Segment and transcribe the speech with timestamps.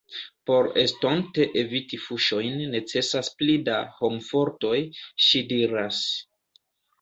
[0.49, 4.77] Por estonte eviti fuŝojn necesas pli da homfortoj,
[5.27, 6.01] ŝi diras.